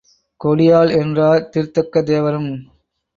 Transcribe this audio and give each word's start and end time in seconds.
கொடியாள் 0.43 0.91
என்றார் 0.99 1.49
திருத்தக்கதேவரும். 1.53 2.49